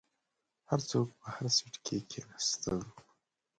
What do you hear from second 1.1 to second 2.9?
په هر سیټ کې کیناستل.